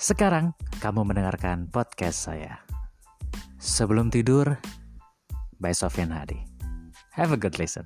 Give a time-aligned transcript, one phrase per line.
[0.00, 2.64] Sekarang kamu mendengarkan podcast saya.
[3.60, 4.56] Sebelum tidur,
[5.60, 6.40] by Sofian Hadi.
[7.12, 7.84] Have a good listen.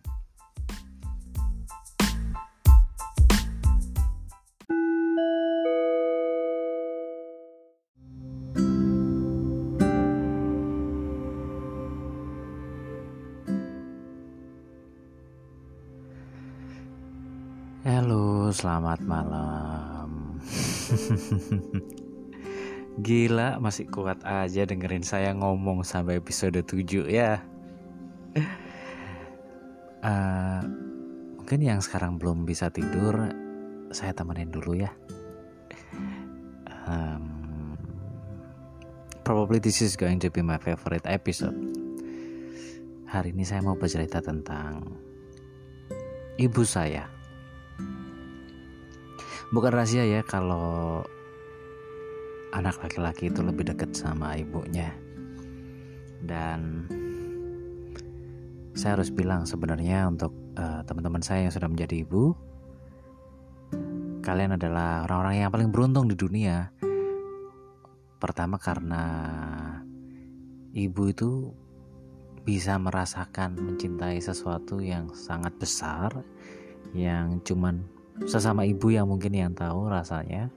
[17.82, 20.38] Halo, selamat malam.
[22.94, 27.42] Gila, masih kuat aja dengerin saya ngomong sampai episode 7 ya.
[29.98, 30.62] Uh,
[31.42, 33.34] mungkin yang sekarang belum bisa tidur,
[33.90, 34.94] saya temenin dulu ya.
[36.86, 37.74] Um,
[39.26, 41.58] probably this is going to be my favorite episode.
[43.10, 44.86] Hari ini saya mau bercerita tentang
[46.38, 47.10] ibu saya.
[49.50, 51.02] Bukan rahasia ya kalau
[52.54, 54.94] anak laki-laki itu lebih dekat sama ibunya.
[56.24, 56.88] Dan
[58.78, 62.34] saya harus bilang sebenarnya untuk uh, teman-teman saya yang sudah menjadi ibu
[64.24, 66.72] kalian adalah orang-orang yang paling beruntung di dunia.
[68.16, 69.04] Pertama karena
[70.72, 71.52] ibu itu
[72.40, 76.24] bisa merasakan mencintai sesuatu yang sangat besar
[76.96, 77.84] yang cuman
[78.24, 80.48] sesama ibu yang mungkin yang tahu rasanya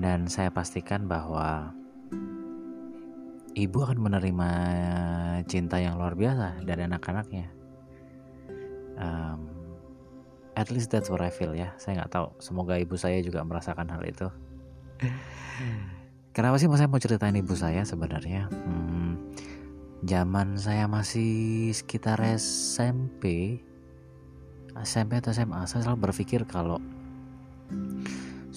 [0.00, 1.72] dan saya pastikan bahwa
[3.52, 4.50] ibu akan menerima
[5.44, 7.46] cinta yang luar biasa dari anak-anaknya.
[8.96, 9.52] Um,
[10.56, 11.72] at least that's what I feel ya.
[11.76, 12.28] Saya nggak tahu.
[12.40, 14.28] Semoga ibu saya juga merasakan hal itu.
[16.36, 18.48] Kenapa sih saya mau ceritain ibu saya sebenarnya?
[18.48, 19.20] Hmm,
[20.00, 23.60] zaman saya masih sekitar SMP,
[24.80, 26.80] SMP atau SMA, saya selalu berpikir kalau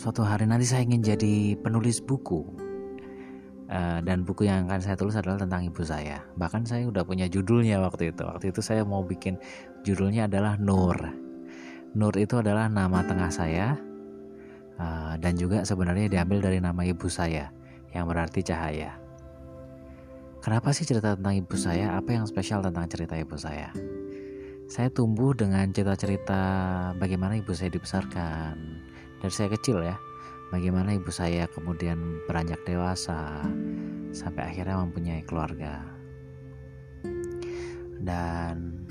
[0.06, 2.46] suatu hari nanti saya ingin jadi penulis buku.
[3.66, 6.22] Uh, dan buku yang akan saya tulis adalah tentang ibu saya.
[6.38, 8.22] Bahkan saya udah punya judulnya waktu itu.
[8.22, 9.42] Waktu itu saya mau bikin
[9.82, 10.94] judulnya adalah Nur.
[11.98, 13.74] Nur itu adalah nama tengah saya
[14.78, 17.50] uh, dan juga sebenarnya diambil dari nama ibu saya
[17.90, 19.02] yang berarti cahaya.
[20.46, 21.98] Kenapa sih cerita tentang ibu saya?
[21.98, 23.74] Apa yang spesial tentang cerita ibu saya?
[24.70, 26.38] Saya tumbuh dengan cerita-cerita
[27.02, 28.85] bagaimana ibu saya dibesarkan
[29.26, 29.98] dari saya kecil ya.
[30.54, 33.42] Bagaimana ibu saya kemudian beranjak dewasa
[34.14, 35.82] sampai akhirnya mempunyai keluarga.
[37.98, 38.86] Dan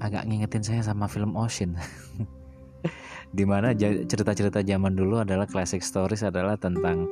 [0.00, 1.76] agak ngingetin saya sama film Ocean.
[3.36, 7.04] Di mana cerita-cerita zaman dulu adalah classic stories adalah tentang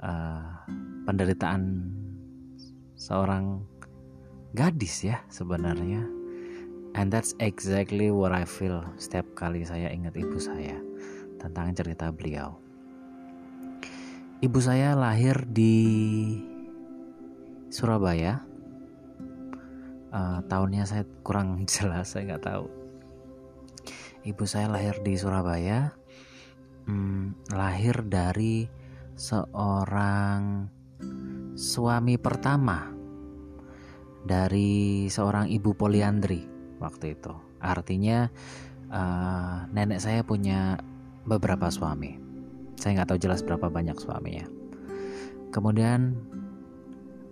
[0.00, 0.64] uh,
[1.04, 1.92] penderitaan
[2.96, 3.60] seorang
[4.56, 6.08] gadis ya sebenarnya.
[6.96, 10.91] And that's exactly what I feel setiap kali saya ingat ibu saya
[11.42, 12.54] tentang cerita beliau.
[14.42, 15.74] Ibu saya lahir di
[17.70, 18.42] Surabaya.
[20.12, 22.66] Uh, tahunnya saya kurang jelas, saya nggak tahu.
[24.22, 25.90] Ibu saya lahir di Surabaya,
[26.86, 28.70] hmm, lahir dari
[29.18, 30.70] seorang
[31.58, 32.86] suami pertama
[34.22, 36.46] dari seorang ibu poliandri
[36.78, 37.34] waktu itu.
[37.58, 38.30] Artinya
[38.90, 40.78] uh, nenek saya punya
[41.26, 42.18] beberapa suami.
[42.78, 44.46] Saya nggak tahu jelas berapa banyak suaminya.
[45.52, 46.16] Kemudian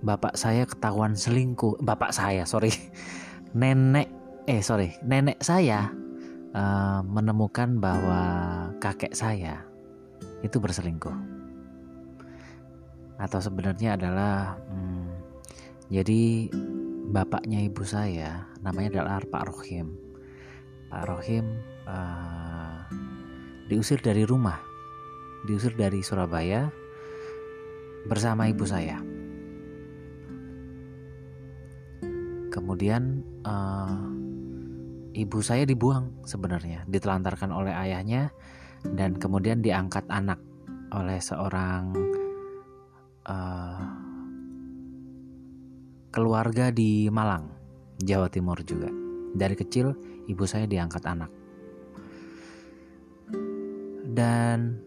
[0.04, 1.80] bapak saya ketahuan selingkuh.
[1.80, 2.70] Bapak saya, sorry,
[3.60, 4.08] nenek,
[4.46, 5.90] eh sorry, nenek saya
[6.54, 8.20] uh, menemukan bahwa
[8.78, 9.64] kakek saya
[10.44, 11.16] itu berselingkuh.
[13.20, 15.08] Atau sebenarnya adalah, hmm,
[15.92, 16.48] jadi
[17.10, 19.92] bapaknya ibu saya namanya adalah Pak Rohim.
[20.88, 21.44] Pak Rohim
[21.84, 22.49] uh,
[23.70, 24.58] diusir dari rumah,
[25.46, 26.66] diusir dari Surabaya
[28.10, 28.98] bersama ibu saya.
[32.50, 34.10] Kemudian uh,
[35.14, 38.34] ibu saya dibuang sebenarnya, ditelantarkan oleh ayahnya
[38.82, 40.42] dan kemudian diangkat anak
[40.90, 41.94] oleh seorang
[43.30, 43.86] uh,
[46.10, 47.46] keluarga di Malang,
[48.02, 48.90] Jawa Timur juga.
[49.30, 49.94] Dari kecil
[50.26, 51.39] ibu saya diangkat anak.
[54.10, 54.82] Dan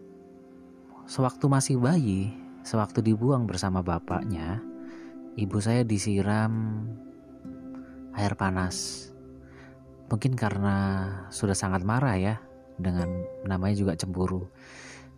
[1.08, 4.60] sewaktu masih bayi, sewaktu dibuang bersama bapaknya,
[5.40, 6.84] ibu saya disiram
[8.12, 9.08] air panas.
[10.12, 10.76] Mungkin karena
[11.32, 12.36] sudah sangat marah ya,
[12.76, 14.44] dengan namanya juga cemburu.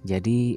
[0.07, 0.55] Jadi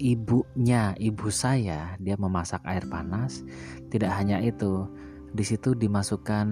[0.00, 3.44] ibunya, ibu saya, dia memasak air panas.
[3.92, 4.88] Tidak hanya itu,
[5.36, 6.46] di situ dimasukkan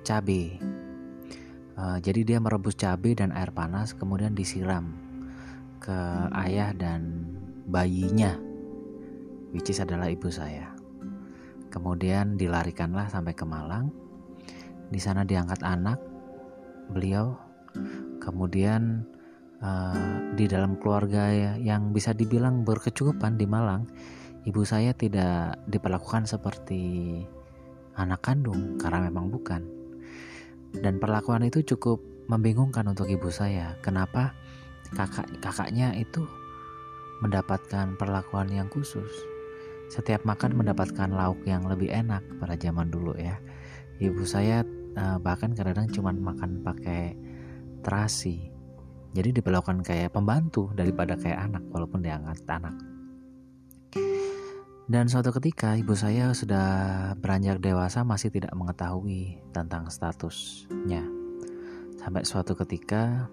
[0.00, 0.56] cabai.
[1.78, 5.07] Uh, jadi dia merebus cabai dan air panas, kemudian disiram
[5.78, 5.98] ke
[6.34, 7.30] ayah dan
[7.70, 8.34] bayinya
[9.52, 10.72] which is adalah ibu saya.
[11.68, 13.92] Kemudian dilarikanlah sampai ke Malang.
[14.88, 16.00] Di sana diangkat anak
[16.92, 17.36] beliau.
[18.20, 19.04] Kemudian
[19.60, 23.84] uh, di dalam keluarga yang bisa dibilang berkecukupan di Malang
[24.48, 27.20] ibu saya tidak diperlakukan seperti
[28.00, 29.62] anak kandung karena memang bukan.
[30.72, 33.76] Dan perlakuan itu cukup membingungkan untuk ibu saya.
[33.80, 34.36] Kenapa
[34.94, 36.24] kakak kakaknya itu
[37.20, 39.10] mendapatkan perlakuan yang khusus.
[39.88, 43.40] Setiap makan mendapatkan lauk yang lebih enak pada zaman dulu ya.
[43.98, 44.62] Ibu saya
[44.94, 47.16] uh, bahkan kadang-kadang cuma makan pakai
[47.82, 48.52] terasi.
[49.16, 52.76] Jadi diperlakukan kayak pembantu daripada kayak anak walaupun diangkat anak.
[54.88, 61.04] Dan suatu ketika ibu saya sudah beranjak dewasa masih tidak mengetahui tentang statusnya.
[62.00, 63.28] Sampai suatu ketika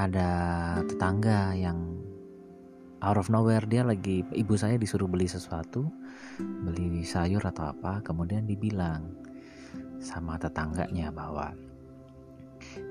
[0.00, 0.30] ada
[0.88, 2.00] tetangga yang
[3.04, 5.84] out of nowhere dia lagi ibu saya disuruh beli sesuatu
[6.40, 9.12] beli sayur atau apa kemudian dibilang
[10.00, 11.52] sama tetangganya bahwa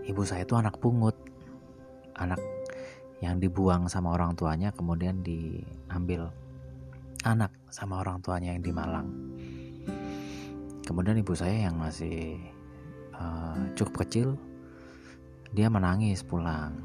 [0.06, 1.17] ibu saya itu anak pungut
[2.13, 2.41] anak
[3.25, 6.29] yang dibuang sama orang tuanya kemudian diambil
[7.27, 9.09] anak sama orang tuanya yang di Malang.
[10.88, 12.39] Kemudian ibu saya yang masih
[13.13, 14.39] uh, cukup kecil
[15.53, 16.77] dia menangis pulang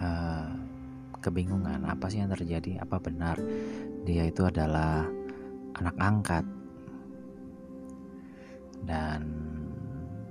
[0.00, 0.48] uh,
[1.20, 2.80] kebingungan apa sih yang terjadi?
[2.80, 3.36] Apa benar
[4.08, 5.06] dia itu adalah
[5.76, 6.44] anak angkat?
[8.80, 9.20] Dan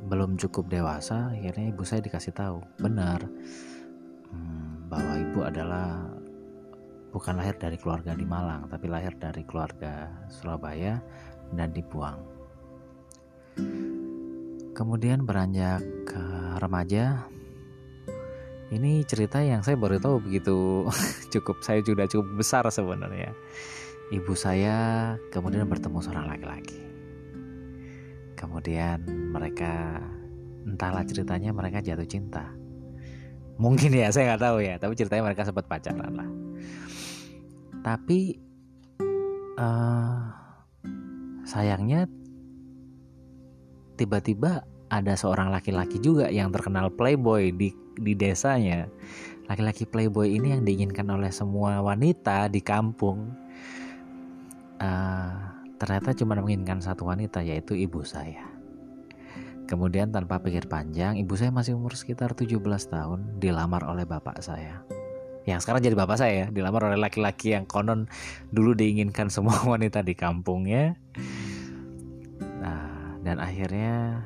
[0.09, 3.21] belum cukup dewasa akhirnya ibu saya dikasih tahu benar
[4.33, 6.01] hmm, bahwa ibu adalah
[7.13, 10.97] bukan lahir dari keluarga di Malang tapi lahir dari keluarga Surabaya
[11.53, 12.17] dan dibuang.
[14.73, 16.23] Kemudian beranjak ke
[16.57, 17.29] remaja
[18.69, 20.85] ini cerita yang saya baru tahu begitu
[21.33, 23.33] cukup saya sudah cukup besar sebenarnya.
[24.09, 26.81] Ibu saya kemudian bertemu seorang laki-laki.
[28.37, 30.01] Kemudian mereka
[30.65, 32.45] entahlah ceritanya mereka jatuh cinta.
[33.59, 36.29] Mungkin ya saya nggak tahu ya tapi ceritanya mereka sempat pacaran lah.
[37.81, 38.37] Tapi
[39.57, 40.29] uh,
[41.45, 42.05] sayangnya
[43.97, 48.89] tiba-tiba ada seorang laki-laki juga yang terkenal playboy di di desanya.
[49.49, 53.33] Laki-laki playboy ini yang diinginkan oleh semua wanita di kampung.
[54.79, 55.33] Uh,
[55.81, 58.45] ternyata cuma menginginkan satu wanita yaitu ibu saya.
[59.69, 62.57] Kemudian tanpa pikir panjang, ibu saya masih umur sekitar 17
[62.89, 64.81] tahun dilamar oleh bapak saya.
[65.45, 68.09] Yang sekarang jadi bapak saya, dilamar oleh laki-laki yang konon
[68.49, 70.97] dulu diinginkan semua wanita di kampungnya.
[72.61, 74.25] Nah, dan akhirnya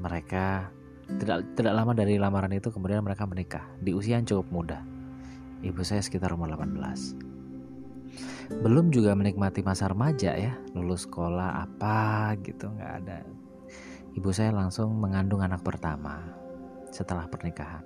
[0.00, 0.72] mereka
[1.20, 4.80] tidak tidak lama dari lamaran itu kemudian mereka menikah di usia yang cukup muda.
[5.60, 8.64] Ibu saya sekitar umur 18.
[8.64, 13.22] Belum juga menikmati masa remaja ya, lulus sekolah apa gitu nggak ada.
[14.16, 16.18] Ibu saya langsung mengandung anak pertama
[16.90, 17.84] setelah pernikahan.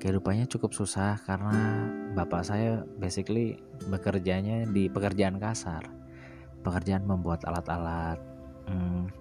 [0.00, 1.84] Kehidupannya cukup susah karena
[2.16, 3.60] bapak saya basically
[3.92, 5.84] bekerjanya di pekerjaan kasar.
[6.64, 8.16] Pekerjaan membuat alat-alat
[8.64, 9.12] hmm,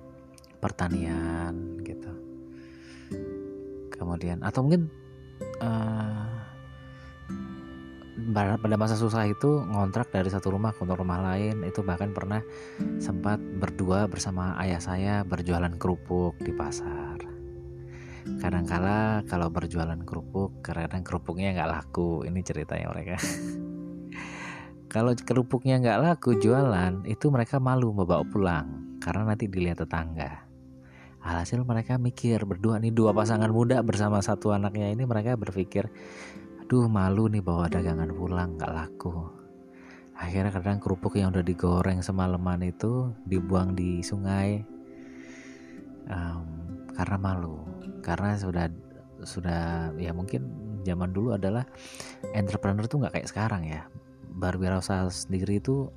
[0.59, 2.11] pertanian gitu.
[3.95, 4.92] Kemudian atau mungkin
[5.59, 6.39] uh,
[8.35, 11.63] pada masa susah itu ngontrak dari satu rumah ke rumah lain.
[11.66, 12.44] Itu bahkan pernah
[12.99, 17.18] sempat berdua bersama ayah saya berjualan kerupuk di pasar.
[18.39, 22.28] Kadangkala kalau berjualan kerupuk kadang kerupuknya nggak laku.
[22.28, 23.18] Ini ceritanya mereka.
[24.89, 28.97] Kalau kerupuknya nggak laku jualan itu mereka malu membawa pulang.
[28.97, 30.48] Karena nanti dilihat tetangga
[31.30, 35.86] Alhasil mereka mikir berdua nih dua pasangan muda bersama satu anaknya ini mereka berpikir
[36.66, 39.30] aduh malu nih bawa dagangan pulang nggak laku.
[40.18, 44.66] Akhirnya kadang kerupuk yang udah digoreng semalaman itu dibuang di sungai.
[46.09, 46.50] Um,
[46.98, 47.62] karena malu.
[48.02, 48.66] Karena sudah
[49.21, 50.50] sudah ya mungkin
[50.81, 51.62] zaman dulu adalah
[52.33, 53.86] entrepreneur tuh nggak kayak sekarang ya.
[54.33, 55.94] Berwirausaha sendiri itu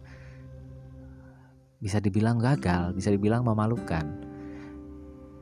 [1.80, 4.31] bisa dibilang gagal bisa dibilang memalukan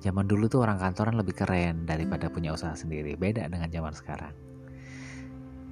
[0.01, 3.21] Zaman dulu tuh orang kantoran lebih keren daripada punya usaha sendiri.
[3.21, 4.33] Beda dengan zaman sekarang.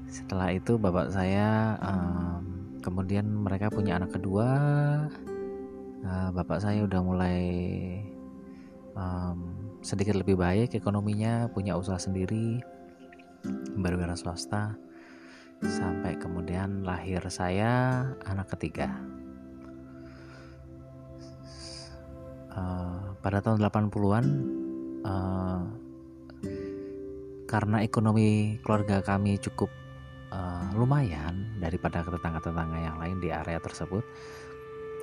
[0.09, 4.49] Setelah itu bapak saya um, kemudian mereka punya anak kedua.
[6.05, 7.41] Uh, bapak saya udah mulai
[8.93, 12.61] um, sedikit lebih baik ekonominya, punya usaha sendiri,
[13.81, 14.77] berwira swasta.
[15.59, 19.18] Sampai kemudian lahir saya anak ketiga.
[22.59, 24.27] Uh, pada tahun 80-an
[25.07, 25.63] uh,
[26.43, 26.75] eh,
[27.47, 29.71] karena ekonomi keluarga kami cukup
[30.35, 34.03] uh, lumayan daripada tetangga-tetangga yang lain di area tersebut.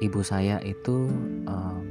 [0.04, 1.08] Ibu saya itu
[1.48, 1.86] um,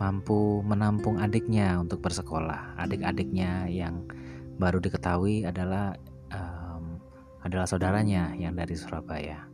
[0.00, 2.80] mampu menampung adiknya untuk bersekolah.
[2.80, 4.08] Adik-adiknya yang
[4.56, 5.92] baru diketahui adalah
[6.32, 6.96] um,
[7.44, 9.53] adalah saudaranya yang dari Surabaya.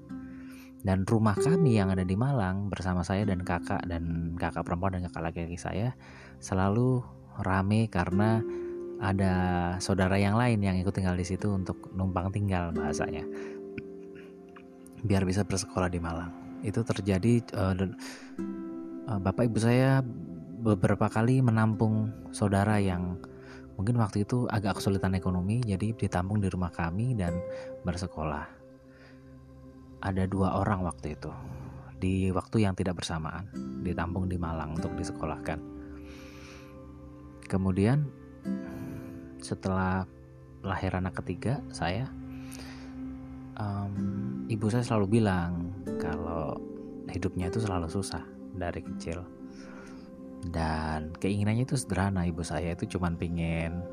[0.81, 5.05] Dan rumah kami yang ada di Malang bersama saya dan kakak dan kakak perempuan dan
[5.09, 5.93] kakak laki-laki saya
[6.41, 7.05] selalu
[7.45, 8.41] rame karena
[9.01, 9.33] ada
[9.81, 13.25] saudara yang lain yang ikut tinggal di situ untuk numpang tinggal bahasanya.
[15.05, 16.33] Biar bisa bersekolah di Malang.
[16.61, 17.77] Itu terjadi uh,
[19.09, 20.05] uh, bapak ibu saya
[20.61, 23.17] beberapa kali menampung saudara yang
[23.81, 27.33] mungkin waktu itu agak kesulitan ekonomi jadi ditampung di rumah kami dan
[27.81, 28.60] bersekolah
[30.01, 31.33] ada dua orang waktu itu
[32.01, 33.45] di waktu yang tidak bersamaan
[33.85, 35.61] ditampung di Malang untuk disekolahkan.
[37.45, 38.09] Kemudian
[39.45, 40.09] setelah
[40.65, 42.09] lahir anak ketiga saya,
[43.61, 43.93] um,
[44.49, 46.57] ibu saya selalu bilang kalau
[47.13, 48.25] hidupnya itu selalu susah
[48.57, 49.21] dari kecil
[50.49, 53.85] dan keinginannya itu sederhana ibu saya itu cuma pingin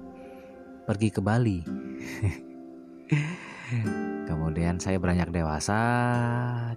[0.87, 1.59] pergi ke Bali
[4.47, 5.75] Kemudian saya beranjak dewasa,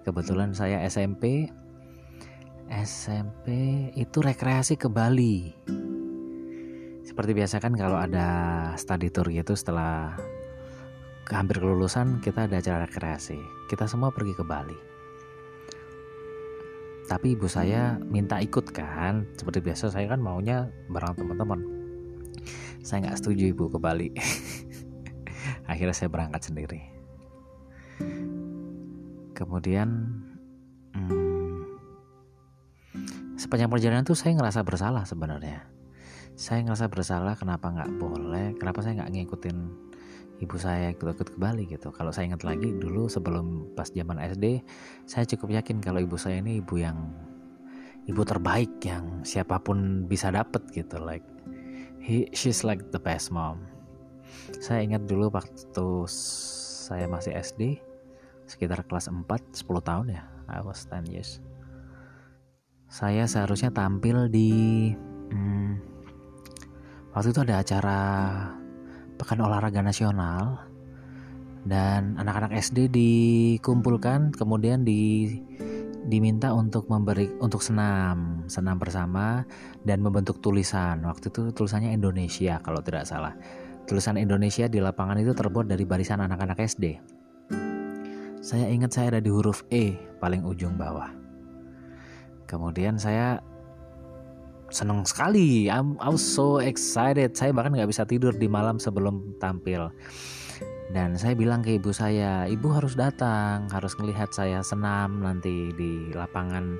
[0.02, 1.46] kebetulan saya SMP.
[2.66, 3.46] SMP
[3.94, 5.54] itu rekreasi ke Bali.
[7.06, 8.26] Seperti biasa kan kalau ada
[8.74, 10.18] study tour gitu setelah
[11.30, 13.38] hampir kelulusan kita ada acara rekreasi.
[13.70, 14.78] Kita semua pergi ke Bali.
[17.06, 21.62] Tapi ibu saya minta ikut kan, seperti biasa saya kan maunya bareng teman-teman.
[22.82, 24.10] Saya nggak setuju ibu ke Bali.
[25.70, 26.98] Akhirnya saya berangkat sendiri
[29.40, 29.88] kemudian
[30.92, 31.64] hmm,
[33.40, 35.64] sepanjang perjalanan tuh saya ngerasa bersalah sebenarnya.
[36.36, 39.56] Saya ngerasa bersalah kenapa nggak boleh kenapa saya nggak ngikutin
[40.44, 41.88] ibu saya ikut-ikut ke Bali gitu.
[41.88, 44.60] Kalau saya ingat lagi dulu sebelum pas zaman SD
[45.08, 47.08] saya cukup yakin kalau ibu saya ini ibu yang
[48.04, 51.24] ibu terbaik yang siapa pun bisa dapet gitu like
[52.00, 53.64] he she's like the best mom.
[54.60, 57.89] Saya ingat dulu waktu saya masih SD
[58.50, 59.22] sekitar kelas 4
[59.54, 60.22] 10 tahun ya.
[60.50, 61.38] I was 10 years.
[62.90, 64.90] Saya seharusnya tampil di
[65.30, 65.72] hmm,
[67.14, 68.00] waktu itu ada acara
[69.14, 70.66] pekan olahraga nasional
[71.62, 75.30] dan anak-anak SD dikumpulkan kemudian di
[76.10, 79.46] diminta untuk memberi untuk senam senam bersama
[79.86, 81.06] dan membentuk tulisan.
[81.06, 83.38] Waktu itu tulisannya Indonesia kalau tidak salah.
[83.86, 87.19] Tulisan Indonesia di lapangan itu terbuat dari barisan anak-anak SD
[88.40, 91.12] saya ingat saya ada di huruf E paling ujung bawah.
[92.48, 93.38] Kemudian saya
[94.72, 95.68] senang sekali.
[95.68, 97.36] I'm, was so excited.
[97.36, 99.92] Saya bahkan nggak bisa tidur di malam sebelum tampil.
[100.90, 106.10] Dan saya bilang ke ibu saya, ibu harus datang, harus melihat saya senam nanti di
[106.10, 106.74] lapangan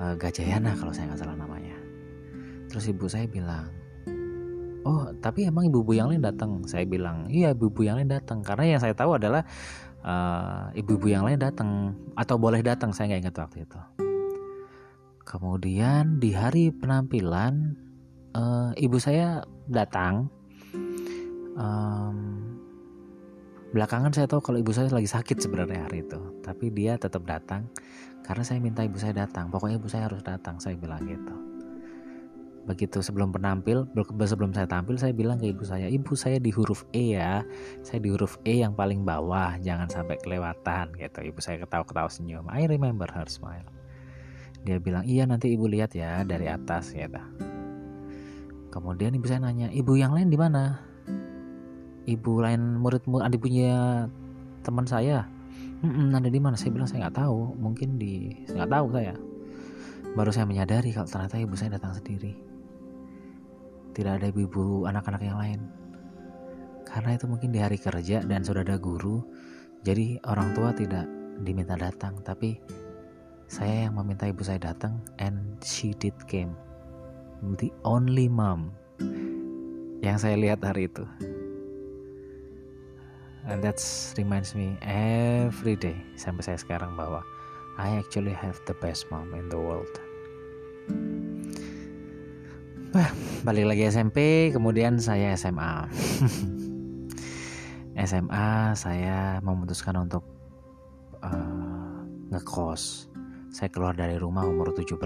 [0.00, 1.76] uh, Gajayana kalau saya nggak salah namanya.
[2.72, 3.68] Terus ibu saya bilang,
[4.88, 6.64] oh tapi emang ibu-ibu yang lain datang.
[6.64, 8.40] Saya bilang, iya ibu-ibu yang lain datang.
[8.40, 9.44] Karena yang saya tahu adalah
[10.06, 13.80] uh, ibu-ibu yang lain datang atau boleh datang saya nggak ingat waktu itu.
[15.26, 17.74] Kemudian di hari penampilan
[18.38, 20.30] uh, ibu saya datang.
[21.56, 22.18] Um,
[23.74, 26.20] belakangan saya tahu kalau ibu saya lagi sakit sebenarnya hari itu.
[26.46, 27.66] Tapi dia tetap datang
[28.22, 29.50] karena saya minta ibu saya datang.
[29.50, 31.55] Pokoknya ibu saya harus datang saya bilang gitu
[32.66, 33.86] begitu sebelum penampil
[34.26, 37.46] sebelum saya tampil saya bilang ke ibu saya ibu saya di huruf E ya.
[37.86, 41.18] Saya di huruf E yang paling bawah jangan sampai kelewatan gitu.
[41.22, 42.50] Ibu saya ketawa-ketawa senyum.
[42.50, 43.70] I remember her smile.
[44.66, 47.22] Dia bilang iya nanti ibu lihat ya dari atas gitu.
[48.74, 50.82] Kemudian ibu saya nanya ibu yang lain di mana?
[52.10, 54.10] Ibu lain murid adik punya
[54.66, 55.22] teman saya?
[55.86, 56.58] Hmm, ada di mana?
[56.58, 57.54] Saya bilang saya nggak tahu.
[57.62, 59.14] Mungkin di nggak tahu saya.
[60.18, 62.55] Baru saya menyadari kalau ternyata ibu saya datang sendiri
[63.96, 65.60] tidak ada ibu-ibu anak-anak yang lain.
[66.84, 69.24] Karena itu mungkin di hari kerja dan sudah ada guru,
[69.80, 71.08] jadi orang tua tidak
[71.40, 72.60] diminta datang, tapi
[73.48, 76.52] saya yang meminta ibu saya datang and she did came.
[77.40, 78.76] The only mom
[80.04, 81.08] yang saya lihat hari itu.
[83.46, 83.78] And that
[84.18, 87.22] reminds me every day sampai saya sekarang bahwa
[87.78, 89.92] I actually have the best mom in the world.
[92.96, 93.12] Wah,
[93.44, 95.84] balik lagi SMP, kemudian saya SMA.
[97.92, 100.24] SMA saya memutuskan untuk
[101.20, 102.00] uh,
[102.32, 103.12] ngekos.
[103.52, 104.96] Saya keluar dari rumah umur 17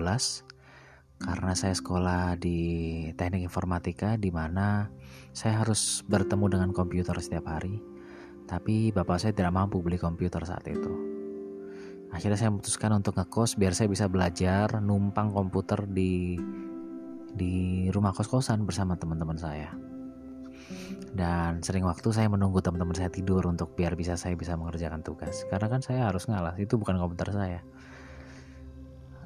[1.18, 4.86] karena saya sekolah di teknik informatika di mana
[5.34, 7.82] saya harus bertemu dengan komputer setiap hari.
[8.46, 10.94] Tapi bapak saya tidak mampu beli komputer saat itu.
[12.14, 16.38] Akhirnya saya memutuskan untuk ngekos biar saya bisa belajar numpang komputer di
[17.34, 19.70] di rumah kos-kosan bersama teman-teman saya.
[21.10, 25.42] Dan sering waktu saya menunggu teman-teman saya tidur untuk biar bisa saya bisa mengerjakan tugas.
[25.50, 27.60] Karena kan saya harus ngalah, itu bukan komputer saya.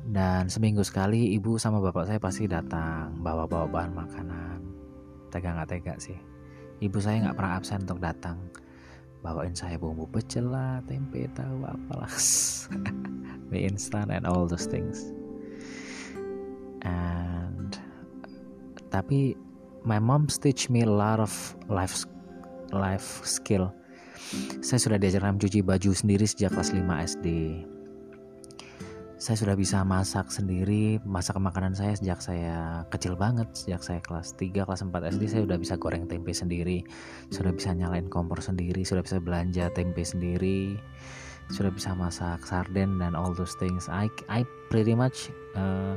[0.04, 4.58] Dan seminggu sekali ibu sama bapak saya pasti datang bawa-bawa bahan makanan.
[5.32, 6.16] Tega nggak tega sih.
[6.84, 8.36] Ibu saya nggak pernah absen untuk datang.
[9.24, 12.12] Bawain saya bumbu pecel lah, tempe, tahu apalah.
[13.48, 15.12] Mie instan and all those things.
[16.84, 17.43] And
[18.94, 19.34] tapi
[19.82, 21.34] my mom teach me a lot of
[21.66, 22.06] life
[22.70, 23.74] life skill.
[24.62, 26.86] Saya sudah diajarkan mencuci baju sendiri sejak kelas 5
[27.18, 27.26] SD
[29.24, 34.36] saya sudah bisa masak sendiri masak makanan saya sejak saya kecil banget sejak saya kelas
[34.36, 36.84] 3 kelas 4 SD saya sudah bisa goreng tempe sendiri
[37.32, 40.76] sudah bisa nyalain kompor sendiri sudah bisa belanja tempe sendiri
[41.48, 45.96] sudah bisa masak sarden dan all those things I I pretty much uh,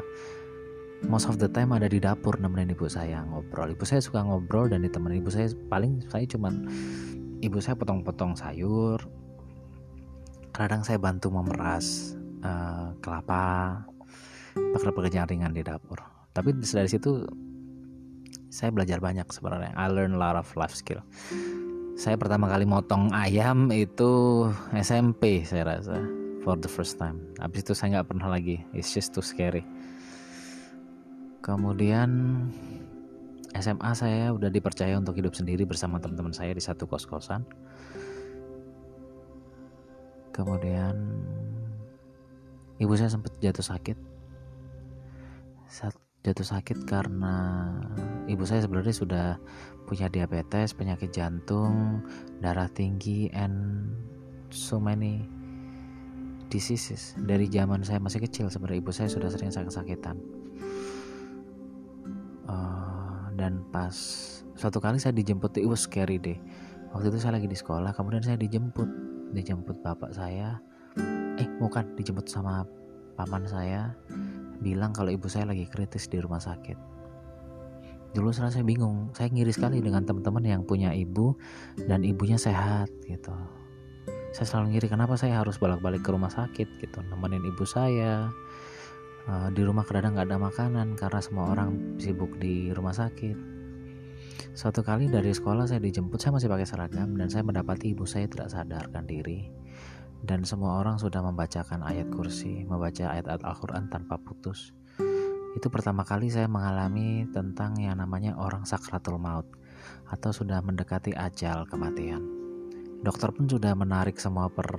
[1.05, 3.69] most of the time ada di dapur nemenin ibu saya ngobrol.
[3.77, 5.21] Ibu saya suka ngobrol dan ditemenin.
[5.21, 6.65] Ibu saya paling saya cuman
[7.45, 8.97] ibu saya potong-potong sayur.
[10.49, 13.85] Kadang saya bantu memeras uh, kelapa
[14.81, 16.01] pekerjaan ringan di dapur.
[16.33, 17.29] Tapi dari situ
[18.49, 19.77] saya belajar banyak sebenarnya.
[19.77, 21.05] I learn a lot of life skill.
[21.97, 25.97] Saya pertama kali motong ayam itu SMP saya rasa
[26.41, 27.21] for the first time.
[27.41, 28.61] Habis itu saya nggak pernah lagi.
[28.73, 29.65] It's just too scary
[31.41, 32.09] kemudian
[33.57, 37.41] SMA saya udah dipercaya untuk hidup sendiri bersama teman-teman saya di satu kos-kosan.
[40.29, 40.93] Kemudian
[42.77, 43.97] ibu saya sempat jatuh sakit.
[46.21, 47.71] Jatuh sakit karena
[48.29, 49.27] ibu saya sebenarnya sudah
[49.89, 52.03] punya diabetes penyakit jantung
[52.43, 53.87] darah tinggi and
[54.51, 55.23] so many
[56.51, 58.53] diseases dari zaman saya masih kecil.
[58.53, 60.36] Sebenarnya ibu saya sudah sering sakit-sakitan
[62.47, 63.93] uh, dan pas
[64.57, 66.35] suatu kali saya dijemput it was scary deh.
[66.95, 68.89] Waktu itu saya lagi di sekolah kemudian saya dijemput.
[69.35, 70.57] Dijemput bapak saya.
[71.37, 72.65] Eh bukan dijemput sama
[73.19, 73.93] paman saya.
[74.63, 76.97] Bilang kalau ibu saya lagi kritis di rumah sakit.
[78.15, 81.37] Dulu saya bingung saya ngiri sekali dengan teman-teman yang punya ibu
[81.85, 83.35] dan ibunya sehat gitu.
[84.33, 86.67] Saya selalu ngiri kenapa saya harus bolak-balik ke rumah sakit?
[86.81, 88.31] Gitu nemenin ibu saya
[89.27, 93.59] uh, di rumah kadang nggak ada makanan karena semua orang sibuk di rumah sakit
[94.57, 98.25] suatu kali dari sekolah saya dijemput saya masih pakai seragam dan saya mendapati ibu saya
[98.25, 99.49] tidak sadarkan diri
[100.25, 104.73] dan semua orang sudah membacakan ayat kursi, membaca ayat-ayat Al-Quran tanpa putus.
[105.53, 109.45] Itu pertama kali saya mengalami tentang yang namanya orang sakratul maut
[110.09, 112.21] atau sudah mendekati ajal kematian.
[113.01, 114.69] Dokter pun sudah menarik semua per,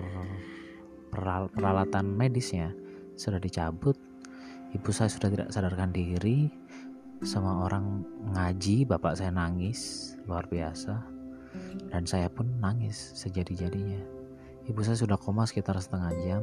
[1.10, 2.74] peral, peralatan medisnya,
[3.14, 3.94] sudah dicabut.
[4.68, 6.52] Ibu saya sudah tidak sadarkan diri.
[7.24, 11.02] Semua orang ngaji, bapak saya nangis luar biasa,
[11.90, 13.98] dan saya pun nangis sejadi-jadinya.
[14.68, 16.42] Ibu saya sudah koma sekitar setengah jam.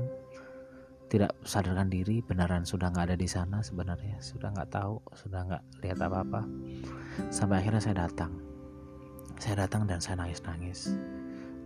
[1.06, 4.18] Tidak sadarkan diri, beneran sudah nggak ada di sana sebenarnya.
[4.20, 6.42] Sudah nggak tahu, sudah nggak lihat apa-apa.
[7.30, 8.34] Sampai akhirnya saya datang.
[9.38, 10.98] Saya datang dan saya nangis-nangis.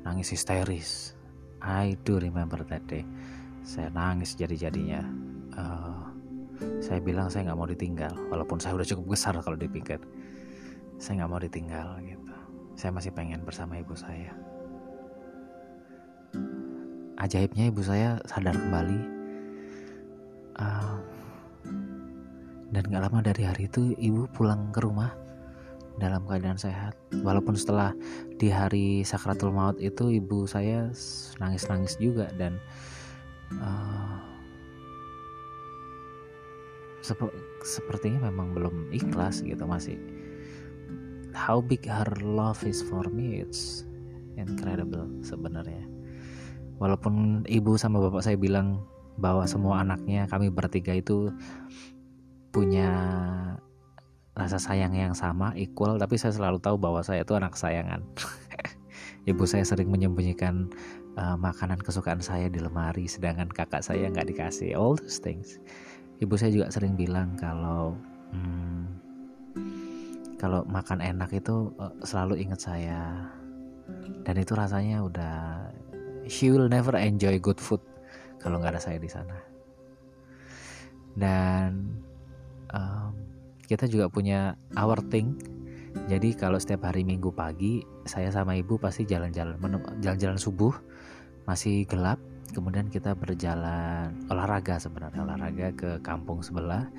[0.04, 1.16] Nangis histeris.
[1.64, 3.08] I do remember that day.
[3.64, 5.02] Saya nangis jadi-jadinya.
[5.56, 5.89] Uh,
[6.80, 10.00] saya bilang saya nggak mau ditinggal, walaupun saya udah cukup besar kalau dipikir.
[11.00, 12.36] Saya nggak mau ditinggal gitu.
[12.76, 14.36] Saya masih pengen bersama ibu saya
[17.20, 19.00] ajaibnya ibu saya sadar kembali
[20.56, 20.98] uh,
[22.72, 25.12] dan gak lama dari hari itu ibu pulang ke rumah
[26.00, 26.96] dalam keadaan sehat
[27.28, 27.92] walaupun setelah
[28.40, 30.88] di hari sakratul maut itu ibu saya
[31.44, 32.56] nangis-nangis juga dan
[33.60, 34.24] uh,
[37.10, 37.20] sep
[37.66, 39.98] sepertinya memang belum ikhlas gitu masih.
[41.34, 43.86] How big her love is for me it's
[44.38, 45.86] incredible sebenarnya.
[46.78, 48.86] Walaupun ibu sama bapak saya bilang
[49.20, 51.34] bahwa semua anaknya kami bertiga itu
[52.54, 52.90] punya
[54.38, 58.06] rasa sayang yang sama equal tapi saya selalu tahu bahwa saya itu anak sayangan.
[59.30, 60.72] Ibu saya sering menyembunyikan
[61.20, 65.60] uh, makanan kesukaan saya di lemari sedangkan kakak saya nggak dikasih all those things
[66.20, 67.96] ibu saya juga sering bilang kalau
[68.36, 68.84] hmm,
[70.40, 73.28] kalau makan enak itu uh, selalu ingat saya.
[74.24, 75.68] Dan itu rasanya udah
[76.30, 77.84] she will never enjoy good food
[78.40, 79.36] kalau nggak ada saya di sana.
[81.20, 82.00] Dan
[82.72, 83.12] um,
[83.68, 85.36] kita juga punya our thing.
[86.08, 89.58] Jadi kalau setiap hari minggu pagi saya sama ibu pasti jalan-jalan
[90.00, 90.72] jalan-jalan subuh
[91.50, 96.90] masih gelap kemudian kita berjalan olahraga sebenarnya olahraga ke kampung sebelah.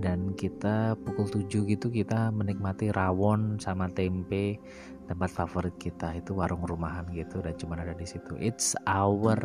[0.00, 4.60] Dan kita pukul 7 gitu kita menikmati rawon sama tempe
[5.06, 6.16] tempat favorit kita.
[6.16, 8.36] Itu warung rumahan gitu dan cuma ada di situ.
[8.40, 9.38] It's our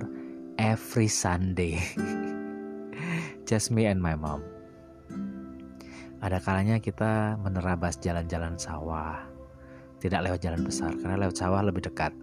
[0.58, 1.80] every Sunday.
[3.50, 4.44] Just me and my mom.
[6.22, 9.26] Ada kalanya kita menerabas jalan-jalan sawah.
[9.98, 12.14] Tidak lewat jalan besar karena lewat sawah lebih dekat.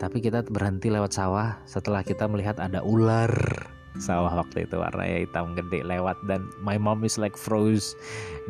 [0.00, 3.30] Tapi kita berhenti lewat sawah setelah kita melihat ada ular
[3.98, 7.98] sawah waktu itu warnanya hitam gede lewat dan my mom is like froze.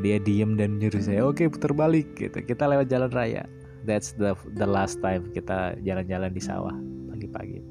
[0.05, 2.45] Dia diem dan nyuruh saya, "Oke, okay, putar balik." gitu.
[2.45, 3.49] Kita lewat jalan raya.
[3.89, 6.77] That's the the last time kita jalan-jalan di sawah
[7.09, 7.65] pagi-pagi.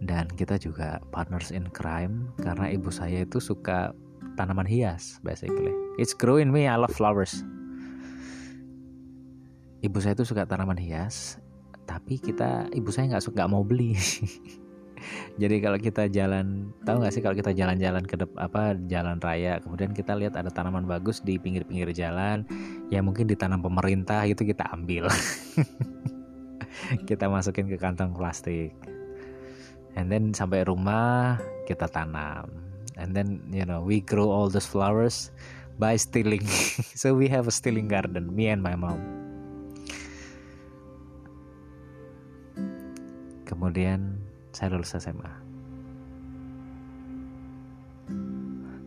[0.00, 3.92] Dan kita juga partners in crime karena ibu saya itu suka
[4.40, 5.76] tanaman hias basically.
[6.00, 7.44] It's growing me, I love flowers.
[9.84, 11.36] Ibu saya itu suka tanaman hias,
[11.90, 13.98] tapi kita ibu saya nggak suka mau beli.
[15.42, 19.58] Jadi kalau kita jalan, tahu nggak sih kalau kita jalan-jalan ke dep, apa jalan raya,
[19.58, 22.44] kemudian kita lihat ada tanaman bagus di pinggir-pinggir jalan,
[22.92, 25.08] ya mungkin ditanam pemerintah itu kita ambil,
[27.08, 28.76] kita masukin ke kantong plastik,
[29.96, 32.46] and then sampai rumah kita tanam.
[33.00, 35.32] And then you know we grow all those flowers
[35.80, 36.44] by stealing.
[37.00, 39.19] So we have a stealing garden me and my mom
[43.60, 44.16] kemudian
[44.56, 45.50] saya lulus SMA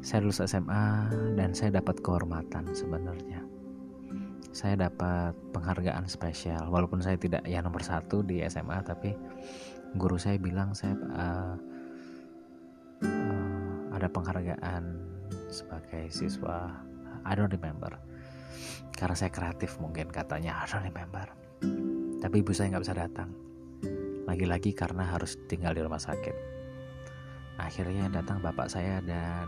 [0.02, 3.40] saya lulus SMA dan saya dapat kehormatan sebenarnya.
[4.52, 9.16] Saya dapat penghargaan spesial walaupun saya tidak ya nomor satu di SMA tapi
[9.96, 11.56] guru saya bilang saya uh,
[13.96, 15.00] ada penghargaan
[15.48, 16.76] sebagai siswa.
[17.24, 17.96] I don't remember.
[19.00, 21.32] Karena saya kreatif mungkin katanya I don't remember.
[22.20, 23.53] Tapi ibu saya nggak bisa datang
[24.34, 26.34] lagi-lagi karena harus tinggal di rumah sakit
[27.62, 29.46] akhirnya datang bapak saya dan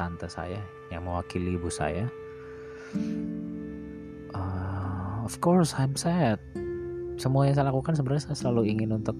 [0.00, 2.08] tante saya yang mewakili ibu saya
[4.32, 6.40] uh, of course I'm sad
[7.20, 9.16] semua yang saya lakukan sebenarnya saya selalu ingin untuk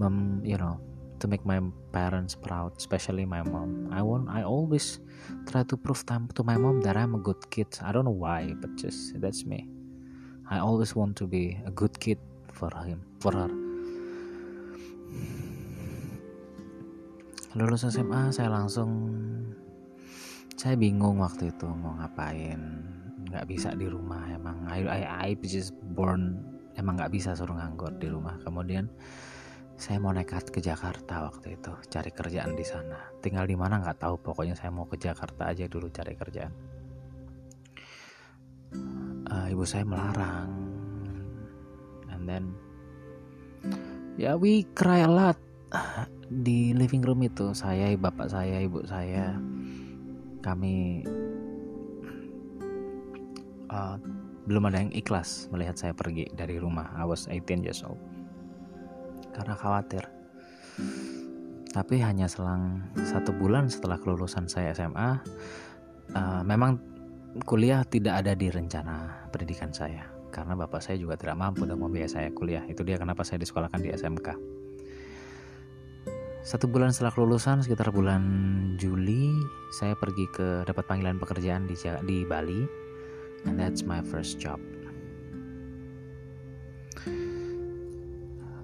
[0.00, 0.80] mem, you know
[1.24, 1.56] to make my
[1.88, 3.88] parents proud, especially my mom.
[3.88, 5.00] I want I always
[5.48, 7.72] try to prove time to my mom that I'm a good kid.
[7.80, 9.64] I don't know why, but just that's me.
[10.52, 12.20] I always want to be a good kid
[12.52, 13.63] for him, for her.
[17.54, 19.14] Lulus SMA saya langsung
[20.58, 22.58] saya bingung waktu itu mau ngapain.
[23.30, 24.66] Nggak bisa di rumah emang.
[24.66, 25.00] I, I,
[25.30, 26.42] I just born
[26.74, 28.42] emang nggak bisa suruh nganggur di rumah.
[28.42, 28.90] Kemudian
[29.78, 32.98] saya mau nekat ke Jakarta waktu itu cari kerjaan di sana.
[33.22, 34.18] Tinggal di mana nggak tahu.
[34.18, 36.52] Pokoknya saya mau ke Jakarta aja dulu cari kerjaan.
[39.30, 40.50] Uh, ibu saya melarang.
[42.10, 42.54] And then
[44.14, 45.38] ya we cry a lot
[46.46, 47.54] di living room itu.
[47.54, 49.34] Saya bapak saya ibu saya.
[50.44, 51.02] Kami
[53.74, 53.96] uh,
[54.44, 56.92] belum ada yang ikhlas melihat saya pergi dari rumah.
[56.94, 57.98] I was 18 years old.
[59.34, 60.06] Karena khawatir.
[61.74, 65.18] Tapi hanya selang satu bulan setelah kelulusan saya SMA,
[66.14, 66.78] uh, memang
[67.42, 72.10] kuliah tidak ada di rencana pendidikan saya karena bapak saya juga tidak mampu untuk membiayai
[72.10, 72.66] saya kuliah.
[72.66, 74.28] Itu dia kenapa saya disekolahkan di SMK.
[76.42, 78.20] Satu bulan setelah kelulusan, sekitar bulan
[78.76, 79.30] Juli,
[79.70, 82.66] saya pergi ke dapat panggilan pekerjaan di di Bali,
[83.46, 84.58] and that's my first job.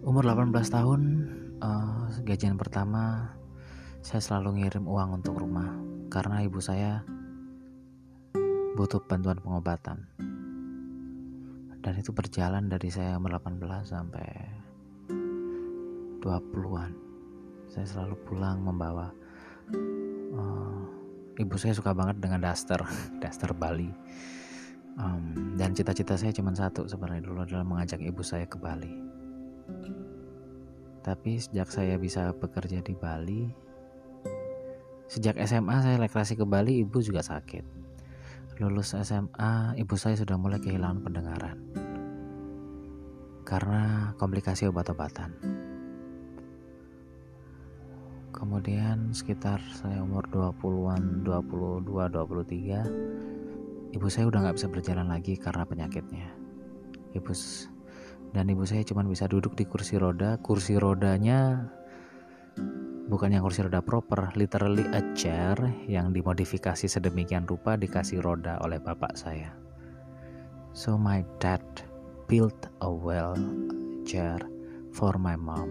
[0.00, 1.00] umur 18 tahun
[1.61, 3.37] uh, gajian pertama
[4.00, 5.76] saya selalu ngirim uang untuk rumah
[6.09, 7.04] karena ibu saya
[8.74, 10.09] butuh bantuan pengobatan
[11.81, 14.29] dan itu berjalan dari saya umur 18 sampai
[16.21, 16.93] 20-an
[17.71, 19.14] saya selalu pulang membawa
[20.35, 20.83] uh,
[21.38, 22.83] ibu saya suka banget dengan daster
[23.23, 23.88] daster Bali.
[25.01, 28.90] Um, dan cita-cita saya cuma satu sebenarnya dulu adalah mengajak ibu saya ke Bali.
[31.01, 33.49] Tapi sejak saya bisa bekerja di Bali,
[35.09, 37.80] sejak SMA saya rekreasi ke Bali, ibu juga sakit.
[38.61, 41.57] Lulus SMA, ibu saya sudah mulai kehilangan pendengaran
[43.49, 45.33] karena komplikasi obat-obatan.
[48.37, 55.64] Kemudian sekitar saya umur 20-an, 22, 23, ibu saya udah nggak bisa berjalan lagi karena
[55.64, 56.29] penyakitnya.
[57.16, 57.33] Ibu
[58.37, 61.64] dan ibu saya cuma bisa duduk di kursi roda kursi rodanya
[63.11, 65.59] bukan yang kursi roda proper literally a chair
[65.90, 69.51] yang dimodifikasi sedemikian rupa dikasih roda oleh bapak saya
[70.70, 71.66] So my dad
[72.31, 73.35] built a well
[74.07, 74.38] chair
[74.94, 75.66] for my mom.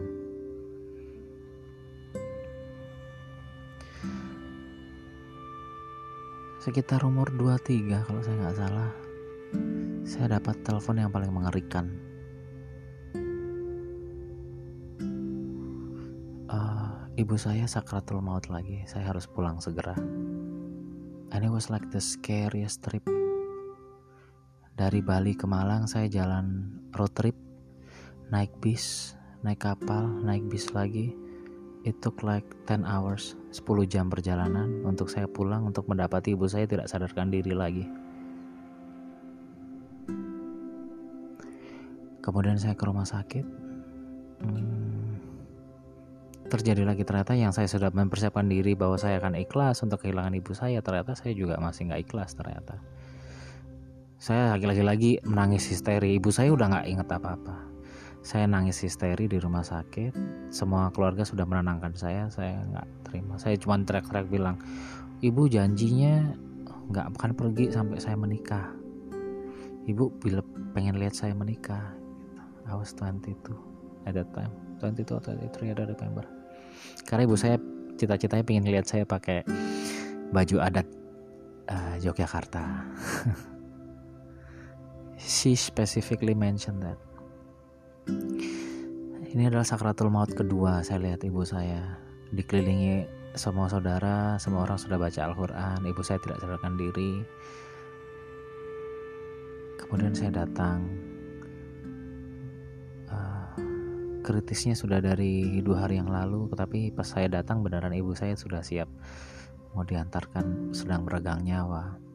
[6.59, 8.91] Sekitar umur 23 kalau saya nggak salah,
[10.03, 12.08] saya dapat telepon yang paling mengerikan.
[17.19, 19.91] Ibu saya sakratul maut lagi, saya harus pulang segera.
[21.35, 23.03] And it was like the scariest trip.
[24.79, 27.35] Dari Bali ke Malang saya jalan road trip.
[28.31, 31.11] Naik bis naik kapal naik bis lagi.
[31.83, 36.71] It took like 10 hours 10 jam perjalanan untuk saya pulang untuk mendapati ibu saya
[36.71, 37.83] tidak sadarkan diri lagi.
[42.23, 43.43] Kemudian saya ke rumah sakit.
[44.39, 44.98] Hmm,
[46.49, 47.05] terjadi lagi.
[47.05, 51.13] Ternyata yang saya sudah mempersiapkan diri bahwa saya akan ikhlas untuk kehilangan ibu saya ternyata
[51.13, 52.81] saya juga masih nggak ikhlas ternyata.
[54.19, 56.17] Saya lagi-lagi menangis histeri.
[56.19, 57.69] Ibu saya udah nggak inget apa-apa.
[58.19, 60.11] Saya nangis histeri di rumah sakit.
[60.51, 62.27] Semua keluarga sudah menenangkan saya.
[62.27, 63.39] Saya nggak terima.
[63.39, 64.59] Saya cuma teriak-teriak bilang
[65.23, 66.35] ibu janjinya
[66.91, 68.75] nggak akan pergi sampai saya menikah.
[69.87, 70.43] Ibu bila
[70.75, 71.95] pengen lihat saya menikah.
[72.67, 73.37] I was 22
[74.03, 74.51] at that time.
[74.83, 76.38] 22 atau 23 ada November
[77.07, 77.57] karena ibu saya
[77.99, 79.43] cita-citanya pengen lihat saya pakai
[80.31, 80.87] baju adat
[81.69, 82.63] uh, Yogyakarta.
[85.19, 86.95] She specifically mentioned that.
[89.29, 91.99] Ini adalah sakratul maut kedua saya lihat ibu saya.
[92.31, 93.03] Dikelilingi
[93.37, 97.21] semua saudara semua orang sudah baca Al-Quran ibu saya tidak sadarkan diri.
[99.77, 100.87] Kemudian saya datang
[104.29, 108.61] kritisnya sudah dari dua hari yang lalu tetapi pas saya datang beneran ibu saya sudah
[108.61, 108.85] siap
[109.73, 112.09] mau diantarkan sedang meregang nyawa.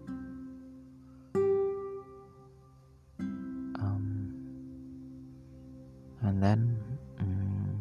[6.24, 6.61] And then
[7.20, 7.77] hmm,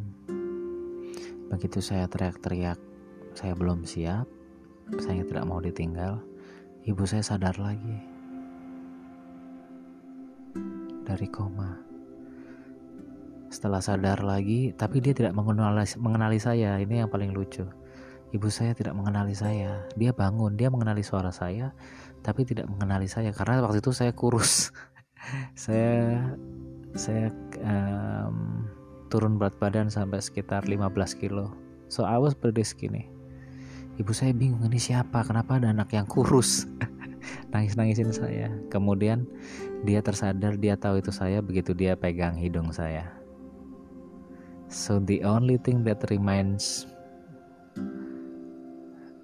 [1.47, 2.75] begitu saya teriak-teriak
[3.31, 4.27] saya belum siap
[4.99, 6.19] saya tidak mau ditinggal
[6.83, 8.03] ibu saya sadar lagi
[11.07, 11.82] dari koma
[13.53, 16.81] setelah sadar lagi tapi dia tidak mengenali, mengenali saya.
[16.81, 17.61] Ini yang paling lucu.
[18.33, 19.85] Ibu saya tidak mengenali saya.
[19.93, 21.69] Dia bangun dia mengenali suara saya
[22.25, 24.73] tapi tidak mengenali saya karena waktu itu saya kurus.
[25.55, 26.19] Saya
[26.99, 27.31] saya
[27.63, 28.67] um,
[29.07, 30.83] turun berat badan sampai sekitar 15
[31.15, 31.55] kilo.
[31.87, 33.07] So I was pretty skinny.
[33.95, 35.23] Ibu saya bingung ini siapa?
[35.23, 36.67] Kenapa ada anak yang kurus?
[37.55, 38.51] Nangis-nangisin saya.
[38.67, 39.23] Kemudian
[39.87, 43.22] dia tersadar dia tahu itu saya begitu dia pegang hidung saya
[44.73, 46.89] so the only thing that reminds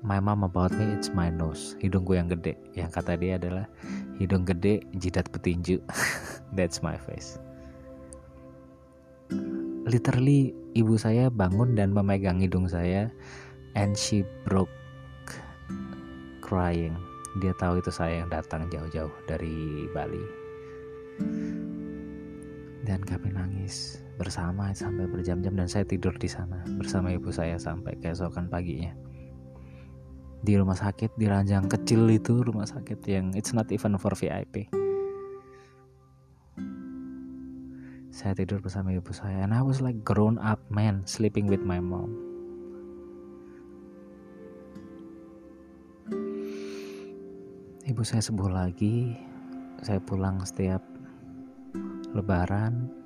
[0.06, 1.74] my mom about me it's my nose.
[1.82, 2.56] Hidungku yang gede.
[2.78, 3.66] Yang kata dia adalah
[4.22, 5.82] hidung gede jidat petinju.
[6.58, 7.42] That's my face.
[9.90, 13.10] Literally ibu saya bangun dan memegang hidung saya
[13.74, 14.72] and she broke
[16.46, 16.94] crying.
[17.42, 20.26] Dia tahu itu saya yang datang jauh-jauh dari Bali.
[22.86, 27.96] Dan kami nangis bersama sampai berjam-jam dan saya tidur di sana bersama ibu saya sampai
[28.04, 28.92] keesokan paginya
[30.44, 34.68] di rumah sakit di ranjang kecil itu rumah sakit yang it's not even for VIP
[38.20, 41.80] Saya tidur bersama ibu saya and I was like grown up man sleeping with my
[41.80, 42.20] mom.
[47.88, 49.16] Ibu saya sembuh lagi.
[49.80, 50.84] Saya pulang setiap
[52.12, 52.99] lebaran.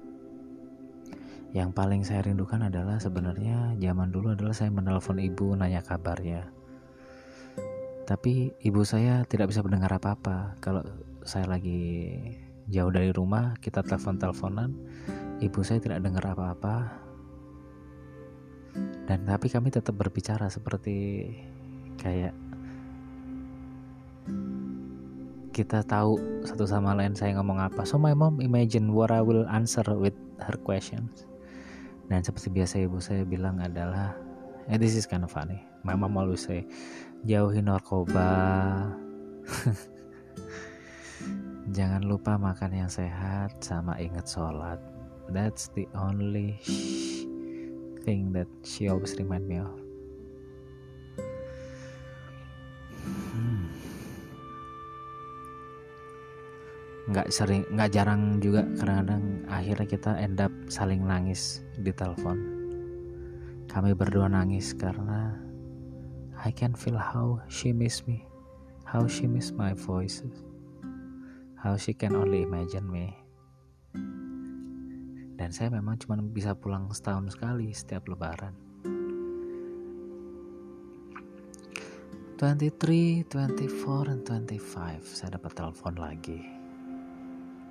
[1.53, 6.49] Yang paling saya rindukan adalah sebenarnya zaman dulu adalah saya menelpon ibu nanya kabarnya.
[8.09, 10.57] Tapi ibu saya tidak bisa mendengar apa-apa.
[10.57, 10.81] Kalau
[11.21, 12.09] saya lagi
[12.73, 14.73] jauh dari rumah kita telepon-teleponan
[15.45, 16.89] ibu saya tidak dengar apa-apa.
[19.05, 21.29] Dan tapi kami tetap berbicara seperti
[22.01, 22.33] kayak
[25.53, 26.17] kita tahu
[26.49, 27.85] satu sama lain saya ngomong apa.
[27.85, 31.29] So my mom imagine what I will answer with her questions
[32.07, 34.15] dan seperti biasa ibu saya bilang adalah
[34.71, 36.63] eh this is kind of funny my mom always say
[37.27, 38.31] jauhi narkoba
[41.73, 44.77] Jangan lupa makan yang sehat sama ingat sholat.
[45.33, 46.61] That's the only
[48.05, 49.82] thing that she always remind me of.
[57.09, 58.63] Nggak sering nggak jarang juga.
[58.79, 62.39] Kadang-kadang akhirnya kita end up saling nangis di telepon.
[63.67, 65.33] Kami berdua nangis karena
[66.43, 68.27] I can feel how she miss me
[68.83, 70.43] how she miss my voices
[71.63, 73.15] how she can only imagine me.
[75.33, 78.51] Dan saya memang cuma bisa pulang setahun sekali setiap lebaran.
[82.35, 86.52] 23, 24, dan 25 saya dapat telepon lagi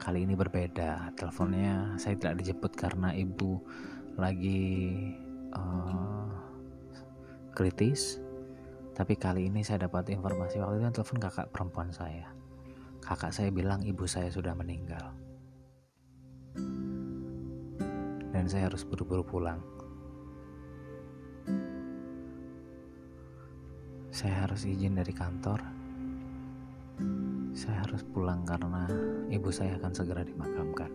[0.03, 3.63] kali ini berbeda teleponnya saya tidak dijemput karena ibu
[4.19, 4.91] lagi
[5.55, 6.27] uh,
[7.55, 8.19] kritis
[8.99, 12.35] tapi kali ini saya dapat informasi waktu itu telepon kakak perempuan saya
[12.99, 15.15] kakak saya bilang ibu saya sudah meninggal
[18.43, 19.63] dan saya harus buru-buru pulang.
[24.11, 25.63] Saya harus izin dari kantor.
[27.53, 28.89] Saya harus pulang karena
[29.29, 30.89] ibu saya akan segera dimakamkan.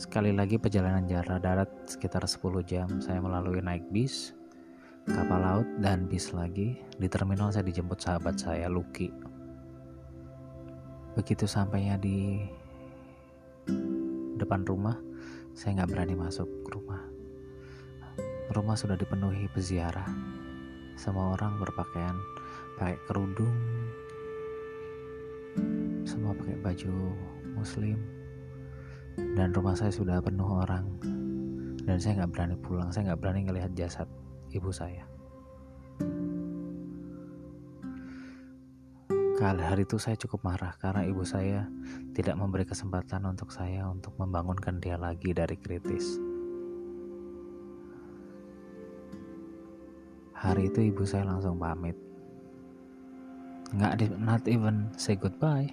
[0.00, 4.32] Sekali lagi perjalanan jarak darat sekitar 10 jam saya melalui naik bis,
[5.04, 6.80] kapal laut dan bis lagi.
[6.96, 9.12] Di terminal saya dijemput sahabat saya Lucky.
[11.16, 12.40] Begitu sampainya di
[14.40, 14.96] depan rumah,
[15.52, 17.04] saya nggak berani masuk rumah.
[18.56, 20.39] Rumah sudah dipenuhi peziarah.
[21.00, 22.12] Semua orang berpakaian
[22.76, 23.56] pakai kerudung,
[26.04, 27.16] semua pakai baju
[27.56, 27.96] muslim,
[29.16, 30.84] dan rumah saya sudah penuh orang.
[31.88, 34.04] Dan saya nggak berani pulang, saya nggak berani ngelihat jasad
[34.52, 35.08] ibu saya.
[39.40, 41.64] Kali hari itu saya cukup marah karena ibu saya
[42.12, 46.29] tidak memberi kesempatan untuk saya untuk membangunkan dia lagi dari kritis.
[50.40, 51.92] Hari itu ibu saya langsung pamit.
[53.76, 55.68] Nggak, not even say goodbye.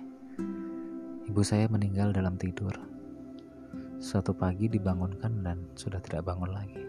[1.24, 2.76] Ibu saya meninggal dalam tidur.
[4.04, 6.84] Suatu pagi dibangunkan dan sudah tidak bangun lagi.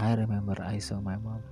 [0.00, 1.44] I remember I saw my mom.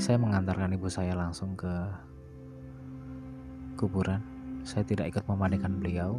[0.00, 1.72] Saya mengantarkan ibu saya langsung ke
[3.76, 4.24] kuburan.
[4.64, 6.18] Saya tidak ikut memandikan beliau.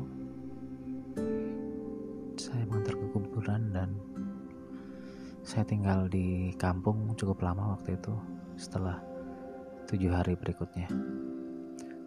[2.38, 3.90] Saya mengantar ke kuburan dan
[5.42, 8.14] saya tinggal di kampung cukup lama waktu itu
[8.56, 9.02] setelah
[9.90, 10.86] tujuh hari berikutnya.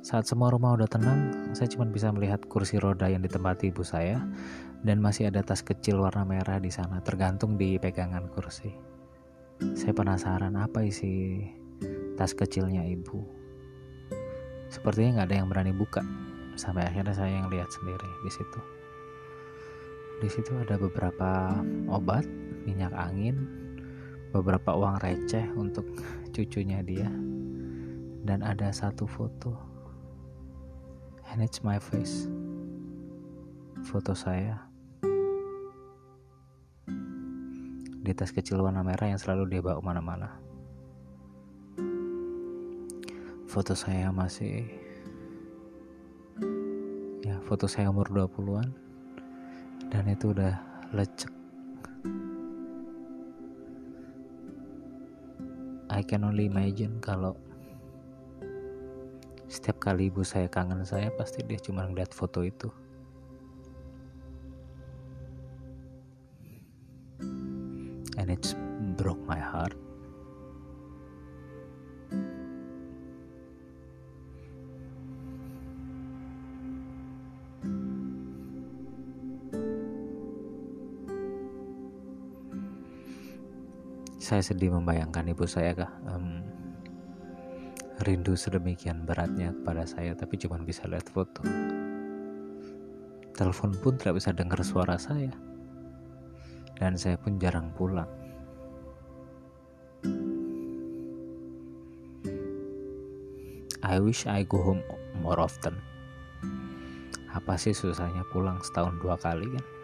[0.01, 4.17] Saat semua rumah udah tenang, saya cuma bisa melihat kursi roda yang ditempati ibu saya
[4.81, 8.73] dan masih ada tas kecil warna merah di sana tergantung di pegangan kursi.
[9.77, 11.45] Saya penasaran apa isi
[12.17, 13.40] tas kecilnya ibu.
[14.71, 16.01] Sepertinya nggak ada yang berani buka.
[16.55, 18.61] Sampai akhirnya saya yang lihat sendiri di situ.
[20.23, 21.59] Di situ ada beberapa
[21.91, 22.23] obat,
[22.63, 23.35] minyak angin,
[24.31, 25.85] beberapa uang receh untuk
[26.31, 27.11] cucunya dia,
[28.23, 29.59] dan ada satu foto.
[31.35, 32.31] And it's my face.
[33.83, 34.71] Foto saya
[38.01, 40.50] di tas kecil warna merah yang selalu dia bawa mana-mana
[43.51, 44.63] foto saya masih
[47.27, 48.71] ya foto saya umur 20-an
[49.91, 50.55] dan itu udah
[50.95, 51.35] lecek.
[55.91, 57.35] I can only imagine kalau
[59.51, 62.71] setiap kali ibu saya kangen saya pasti dia cuma ngeliat foto itu.
[68.15, 68.55] And it's
[68.95, 69.80] broke my heart
[84.31, 86.39] saya sedih membayangkan ibu saya kah um,
[88.07, 91.43] rindu sedemikian beratnya kepada saya tapi cuma bisa lihat foto.
[93.35, 95.35] Telepon pun tidak bisa dengar suara saya.
[96.79, 98.07] Dan saya pun jarang pulang.
[103.83, 104.87] I wish I go home
[105.19, 105.75] more often.
[107.35, 109.80] Apa sih susahnya pulang setahun dua kali kan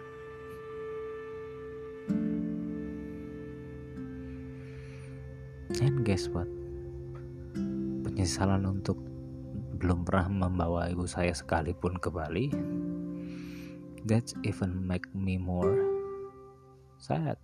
[6.16, 6.48] Guess what?
[8.08, 8.96] Penyesalan untuk
[9.76, 12.48] belum pernah membawa ibu saya sekalipun ke Bali.
[14.08, 15.76] That's even make me more
[16.96, 17.36] sad.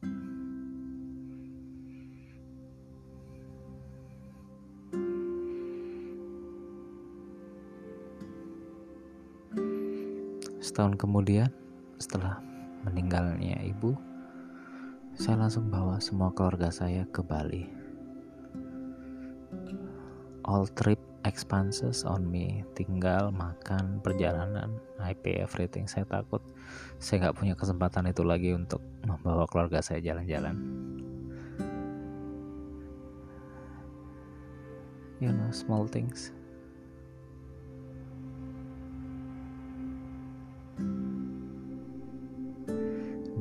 [10.64, 11.52] Setahun kemudian,
[12.00, 12.40] setelah
[12.88, 13.92] meninggalnya ibu,
[15.20, 17.81] saya langsung bawa semua keluarga saya ke Bali
[20.52, 22.60] all trip expenses on me.
[22.76, 26.44] Tinggal makan perjalanan I pay everything saya takut
[27.00, 30.54] saya nggak punya kesempatan itu lagi untuk membawa keluarga saya jalan-jalan.
[35.24, 36.34] You know small things.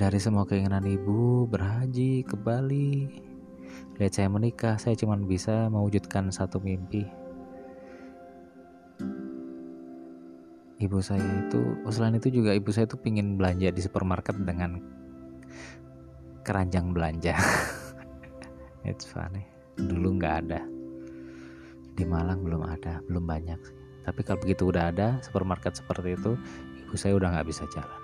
[0.02, 3.06] Dari semua keinginan ibu berhaji ke Bali
[4.00, 7.06] lihat saya menikah saya cuma bisa mewujudkan satu mimpi.
[10.82, 11.62] Ibu saya itu
[11.94, 14.82] selain itu juga ibu saya tuh pingin belanja di supermarket dengan
[16.42, 17.38] keranjang belanja.
[18.90, 19.46] It's funny.
[19.78, 20.62] Dulu nggak ada.
[21.94, 26.34] Di Malang belum ada belum banyak tapi kalau begitu udah ada supermarket seperti itu
[26.86, 28.01] ibu saya udah nggak bisa jalan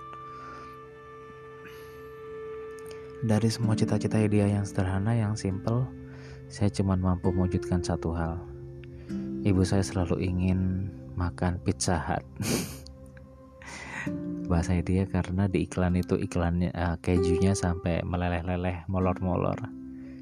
[3.26, 5.90] dari semua cita-cita dia yang sederhana yang simple
[6.48, 8.40] saya cuma mampu mewujudkan satu hal.
[9.44, 10.88] Ibu saya selalu ingin
[11.18, 12.24] makan pizza hut.
[14.50, 19.60] Bahasa dia karena di iklan itu iklannya uh, kejunya sampai meleleh-leleh molor-molor.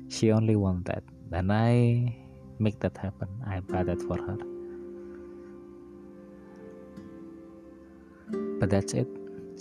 [0.10, 1.06] She only want that.
[1.30, 2.10] Dan I
[2.58, 3.30] make that happen.
[3.46, 4.40] I buy that for her.
[8.58, 9.06] But that's it.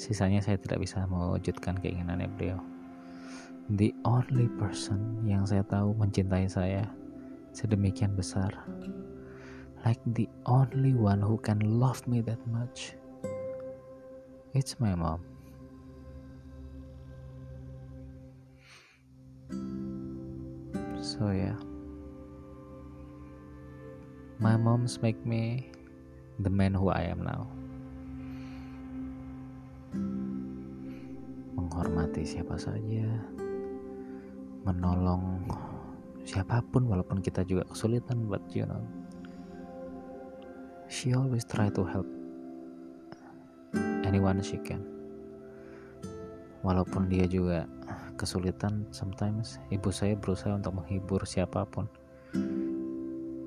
[0.00, 2.73] Sisanya saya tidak bisa mewujudkan keinginannya beliau
[3.72, 6.84] the only person yang saya tahu mencintai saya
[7.56, 8.52] sedemikian besar
[9.84, 12.96] like the only one who can love me that much.
[14.56, 15.20] It's my mom.
[21.04, 21.60] So yeah.
[24.40, 25.70] My moms make me
[26.40, 27.46] the man who I am now.
[31.54, 33.06] Menghormati siapa saja,
[34.64, 35.44] menolong
[36.24, 38.80] siapa pun walaupun kita juga kesulitan but you know.
[40.88, 42.08] She always try to help
[44.04, 44.84] anyone she can.
[46.64, 47.68] Walaupun dia juga
[48.16, 51.88] kesulitan sometimes ibu saya berusaha untuk menghibur siapa pun.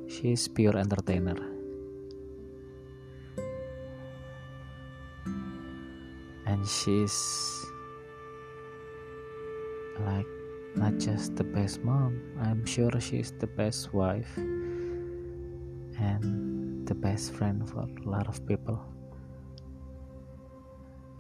[0.05, 1.38] She is pure entertainer.
[6.47, 7.18] And she's
[9.99, 10.37] like
[10.78, 12.14] not just the best mom
[12.46, 14.38] i'm sure she's the best wife
[15.98, 16.58] and
[16.88, 18.80] the best friend for a lot of people.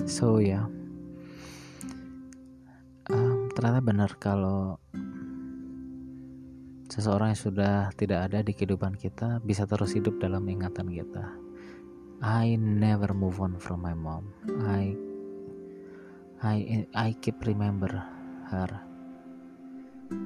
[0.07, 0.65] So ya yeah.
[3.11, 4.79] um, ternyata benar kalau
[6.87, 11.35] seseorang yang sudah tidak ada di kehidupan kita bisa terus hidup dalam ingatan kita.
[12.23, 14.31] I never move on from my mom.
[14.63, 14.95] I
[16.41, 17.91] I I keep remember
[18.53, 18.86] her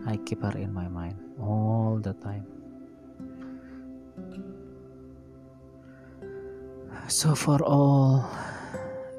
[0.05, 2.45] I keep her in my mind all the time
[7.11, 8.23] So for all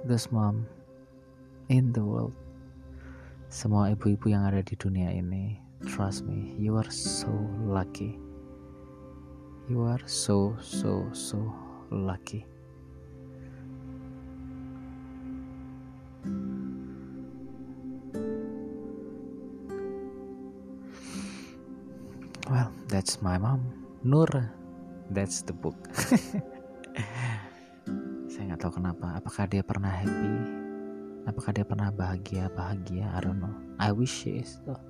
[0.09, 0.65] this mom
[1.69, 2.33] in the world,
[3.53, 7.29] semua ibu-ibu yang ada di dunia ini, trust me, you are so
[7.61, 8.17] lucky.
[9.69, 11.53] You are so so so
[11.93, 12.49] lucky.
[22.93, 23.64] That's my mom,
[24.05, 24.28] Nur.
[25.09, 25.80] That's the book.
[28.28, 29.16] saya nggak tahu kenapa.
[29.16, 30.36] Apakah dia pernah happy?
[31.24, 32.53] Apakah dia pernah bahagia?
[32.53, 33.09] Bahagia?
[33.16, 33.57] I don't know.
[33.80, 34.80] I wish she is though.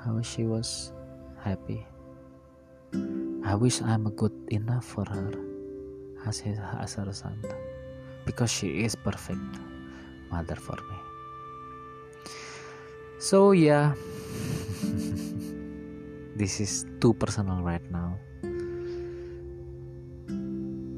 [0.00, 0.96] I wish she was
[1.44, 1.84] happy.
[3.44, 5.28] I wish I'm good enough for her.
[6.24, 7.36] As her son
[8.28, 9.40] because she is perfect
[10.28, 10.98] mother for me.
[13.20, 13.92] So yeah
[16.40, 18.16] this is too personal right now.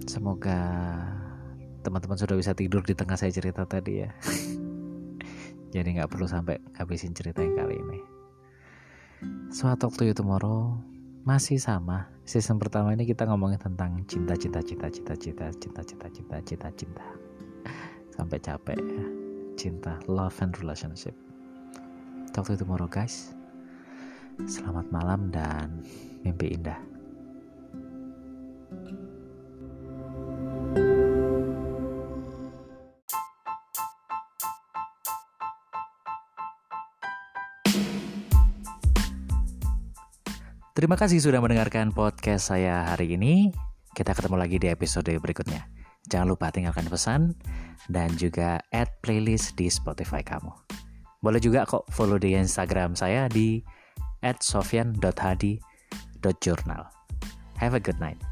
[0.07, 0.62] Semoga
[1.82, 4.14] teman-teman sudah bisa tidur di tengah saya cerita tadi ya.
[5.74, 8.01] Jadi nggak perlu sampai habisin cerita yang kali ini.
[9.82, 10.78] Talk to you tomorrow
[11.26, 12.07] masih sama.
[12.22, 16.68] Season pertama ini kita ngomongin tentang cinta cinta cinta cinta cinta cinta cinta cinta cinta
[16.70, 17.07] cinta.
[18.14, 19.07] Sampai capek ya.
[19.59, 21.18] Cinta love and relationship.
[22.30, 23.41] Talk to you tomorrow guys
[24.47, 25.82] selamat malam dan
[26.26, 26.78] mimpi indah
[40.72, 43.53] Terima kasih sudah mendengarkan podcast saya hari ini.
[43.93, 45.68] Kita ketemu lagi di episode berikutnya.
[46.11, 47.36] Jangan lupa tinggalkan pesan
[47.86, 50.51] dan juga add playlist di Spotify kamu.
[51.22, 53.62] Boleh juga kok follow di Instagram saya di
[54.22, 56.86] @sofian.hadi.journal.
[57.56, 58.22] Have a good night.